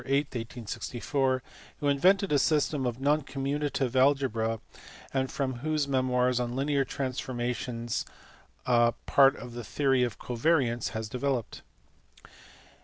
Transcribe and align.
8, 0.07 0.33
1864, 0.33 1.43
who 1.79 1.87
invented 1.87 2.31
a 2.31 2.39
system 2.39 2.87
of 2.87 2.99
non 2.99 3.21
commuta 3.21 3.69
tive 3.71 3.95
algebra, 3.95 4.59
and 5.13 5.29
from 5.31 5.59
whose 5.59 5.87
memoirs 5.87 6.39
on 6.39 6.55
linear 6.55 6.83
transformations 6.83 8.03
part 8.65 9.35
of 9.35 9.53
the 9.53 9.63
theory 9.63 10.01
of 10.01 10.17
covariants 10.17 10.89
has 10.97 11.07
developed. 11.07 11.61